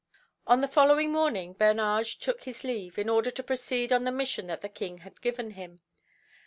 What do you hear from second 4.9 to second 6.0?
had given him.